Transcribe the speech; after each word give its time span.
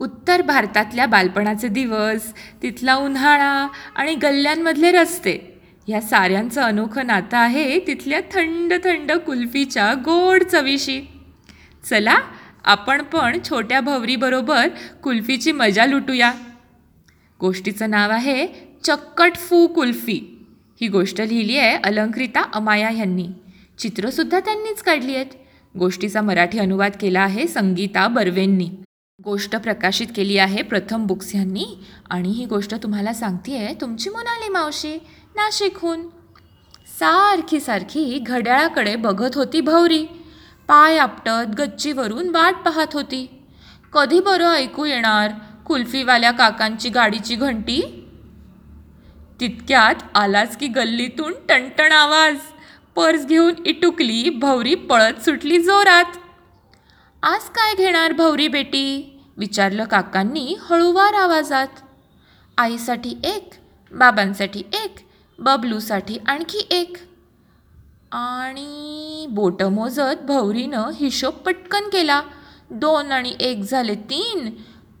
उत्तर 0.00 0.42
भारतातल्या 0.42 1.06
बालपणाचे 1.06 1.68
दिवस 1.68 2.32
तिथला 2.62 2.94
उन्हाळा 2.96 3.68
आणि 3.96 4.14
गल्ल्यांमधले 4.14 4.90
रस्ते. 4.92 5.38
ह्या 5.88 6.00
साऱ्यांचं 6.00 6.62
अनोखं 6.62 7.06
नातं 7.06 7.36
आहे 7.36 7.78
तिथल्या 7.78 8.20
थंड 8.32 8.72
थंड 8.84 9.12
कुल्फीच्या 9.12 9.92
गोड 9.94 10.42
चवीशी. 10.42 11.00
चला 11.84 12.16
आपण 12.64 13.02
पण 13.02 13.38
छोट्या 13.48 13.80
भवरीबरोबर 13.80 14.68
कुल्फीची 15.02 15.52
मजा 15.52 15.86
लुटूया. 15.86 16.32
गोष्टीचं 17.40 17.90
नाव 17.90 18.10
आहे 18.10 18.46
चक्कट 18.84 19.36
फू 19.36 19.66
कुल्फी. 19.66 20.20
ही 20.80 20.88
गोष्ट 20.88 21.20
लिहिली 21.20 21.56
आहे 21.58 21.76
अलंकृता 21.76 22.42
अमाया 22.54 22.90
यांनी. 22.90 23.26
चित्रंसुद्धा 23.78 24.40
त्यांनीच 24.40 24.82
काढली 24.82 25.14
आहेत. 25.14 25.26
गोष्टीचा 25.74 26.20
मराठी 26.20 26.58
अनुवाद 26.58 26.92
केला 27.00 27.20
आहे 27.20 27.46
संगीता 27.46 28.06
बर्वेंनी. 28.08 28.70
गोष्ट 29.24 29.56
प्रकाशित 29.56 30.06
केली 30.16 30.38
आहे 30.38 30.62
प्रथम 30.62 31.06
बुक्स 31.06 31.34
यांनी. 31.34 31.64
आणि 32.10 32.28
ही 32.28 32.44
गोष्ट 32.44 32.74
तुम्हाला 32.74 33.12
सांगते 33.12 33.56
आहे 33.56 33.74
तुमची 33.80 34.10
मोनाली 34.10 34.48
मावशी? 34.48 34.94
नाशिकहून. 35.36 36.08
सारखी 36.86 37.60
सारखी 37.60 38.18
घड्याळाकडे 38.18 38.96
बघत 38.96 39.30
होती 39.34 39.60
भवरी 39.60 40.06
पाय 40.68 40.98
आपटत 40.98 41.54
गच्चीवरून 41.58 42.28
वाट 42.28 42.54
पाहत 42.54 42.86
होती. 42.92 43.44
कधी 43.92 44.20
बरं 44.20 44.52
ऐकू 44.52 44.84
येणार 44.84 45.30
कुल्फीवाल्या 45.66 46.30
काकांची 46.30 46.88
गाडीची 46.88 47.34
घंटी? 47.34 48.06
तितक्यात 49.40 49.94
आलाच 50.14 50.56
की 50.56 50.66
गल्लीतून 50.66 51.34
टणटण 51.48 51.92
आवाज. 51.92 52.36
पर्स 52.96 53.26
घेऊन 53.26 53.54
इटुकली 53.66 54.30
भवरी 54.30 54.74
पळत 54.74 55.24
सुटली 55.24 55.62
जोरात. 55.62 56.04
आज 57.22 57.40
काय 57.40 57.74
घेणार 57.74 58.12
भवरी 58.12 58.48
बेटी? 58.48 59.09
विचारलं 59.40 59.84
काकांनी 59.84 60.54
हळूवार 60.60 61.14
आवाजात. 61.14 61.68
आईसाठी 62.58 63.14
एक 63.24 63.50
बाबांसाठी 63.90 64.62
एक 64.72 64.96
बबलूसाठी 65.38 66.18
आणखी 66.28 66.66
एक. 66.70 66.96
आणि 68.12 69.26
बोटं 69.30 69.72
मोजत 69.72 70.22
भवरीनं 70.22 70.90
हिशोब 70.94 71.34
पटकन 71.34 71.88
केला. 71.88 72.22
दोन 72.70 73.12
आणि 73.12 73.34
एक 73.40 73.62
झाले 73.62 73.94
तीन 73.94 74.50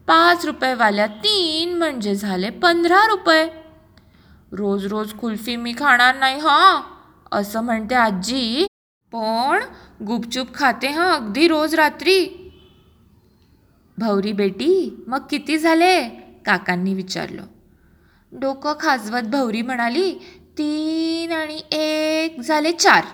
पाच 0.06 0.44
रुपयेवाल्या 0.44 1.06
तीन 1.06 1.78
म्हणजे 1.78 2.14
झाले 2.14 2.50
पंधरा 2.50 3.06
रुपये. 3.08 3.46
रोज 4.52 4.86
रोज 4.86 5.12
कुल्फी 5.12 5.56
मी 5.56 5.72
खाणार 5.72 6.18
नाही 6.18 6.38
हां 6.38 6.80
असं 7.32 7.60
म्हणते 7.60 7.94
आजी. 7.94 8.66
पण 9.12 9.64
गुपचूप 10.06 10.54
खाते 10.54 10.88
हां 10.88 11.10
अगदी 11.12 11.48
रोज 11.48 11.74
रात्री. 11.74 12.39
भाऊरी 14.00 14.32
बेटी 14.32 15.04
मग 15.06 15.26
किती 15.30 15.58
झाले? 15.58 16.08
काकांनी 16.46 16.94
विचारलं. 16.94 17.42
डोकं 18.32 18.72
खाजवत 18.80 19.22
भवरी 19.22 19.62
म्हणाली 19.62 20.12
तीन 20.58 21.32
आणि 21.32 21.62
एक 21.72 22.40
झाले 22.40 22.72
चार. 22.72 23.04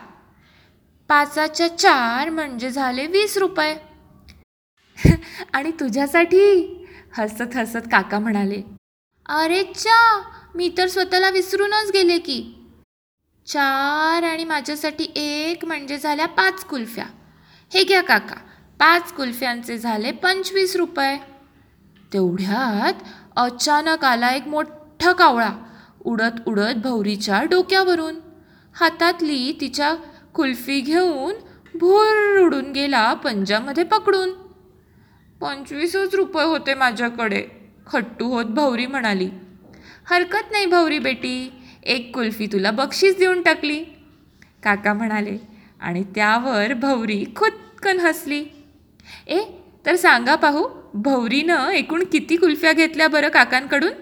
पाचाच्या 1.08 1.68
चार 1.68 2.30
म्हणजे 2.30 2.70
झाले 2.70 3.06
वीस 3.06 3.38
रुपये. 3.38 3.76
आणि 5.52 5.70
तुझ्यासाठी? 5.70 6.44
हसत 7.18 7.56
हसत 7.56 7.88
काका 7.92 8.18
म्हणाले. 8.18 8.62
अरे 9.28 9.62
चा 9.64 10.22
मी 10.54 10.74
तर 10.78 10.86
स्वतःला 10.86 11.30
विसरूनच 11.30 11.90
गेले 11.94 12.18
की. 12.18 12.40
चार 13.46 14.22
आणि 14.22 14.44
माझ्यासाठी 14.44 15.12
एक 15.16 15.64
म्हणजे 15.64 15.98
झाल्या 15.98 16.26
पाच 16.26 16.64
कुल्फ्या. 16.64 17.06
हे 17.74 17.84
घ्या 17.84 18.02
काका 18.02 18.36
पाच 18.78 19.12
कुल्फ्यांचे 19.12 19.78
झाले 19.78 20.12
पंचवीस 20.12 20.76
रुपये. 20.76 21.16
तेवढ्यात 22.12 23.02
अचानक 23.36 24.04
आला 24.04 24.30
एक 24.30 24.46
मोठा 24.48 25.12
कावळा 25.12 25.50
उडत 26.04 26.40
उडत 26.46 26.76
भौरीच्या 26.76 27.42
डोक्यावरून. 27.42 28.14
हातातली 28.74 29.58
तिच्या 29.60 29.94
कुल्फी 30.34 30.80
घेऊन 30.80 31.34
भूर 31.74 32.40
उडून 32.40 32.72
गेला 32.72 33.14
पंजामध्ये 33.14 33.84
पकडून. 33.84 34.30
पंचवीसच 35.40 36.14
रुपये 36.14 36.44
होते 36.44 36.74
माझ्याकडे 36.74 37.44
खट्टू 37.86 38.28
होत 38.28 38.44
भौरी 38.44 38.86
म्हणाली. 38.86 39.28
हरकत 40.10 40.52
नाही 40.52 40.66
भौरी 40.66 40.98
बेटी 40.98 41.52
एक 41.82 42.14
कुल्फी 42.14 42.46
तुला 42.46 42.70
बक्षीस 42.70 43.18
देऊन 43.18 43.42
टाकली. 43.42 43.84
काका 44.62 44.92
म्हणाले 44.92 45.38
आणि 45.80 46.04
त्यावर 46.14 46.74
भौरी 46.74 47.24
खुदकन 47.36 48.00
हसली. 48.00 48.44
ए 49.28 49.40
तर 49.86 49.96
सांगा 49.96 50.34
पाहू 50.34 50.66
भवरीनं 50.94 51.70
एकूण 51.70 52.04
किती 52.12 52.36
कुल्फ्या 52.36 52.72
घेतल्या 52.72 53.08
बरं 53.08 53.28
काकांकडून? 53.28 53.92